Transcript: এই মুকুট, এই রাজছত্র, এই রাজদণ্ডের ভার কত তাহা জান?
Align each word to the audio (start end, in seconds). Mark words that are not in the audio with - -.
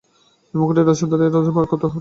এই 0.51 0.57
মুকুট, 0.59 0.77
এই 0.81 0.85
রাজছত্র, 0.89 1.15
এই 1.25 1.25
রাজদণ্ডের 1.25 1.53
ভার 1.57 1.65
কত 1.71 1.75
তাহা 1.79 1.79
জান? 1.81 1.89